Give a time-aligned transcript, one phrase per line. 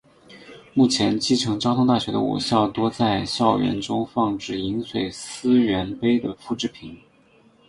[0.73, 6.97] 目前继承交通大学的五校多在校园中放置饮水思源碑的复制品。